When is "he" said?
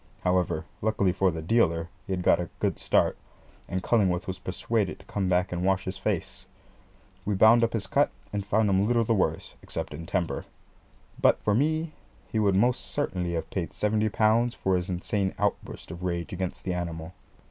2.07-2.13, 12.31-12.39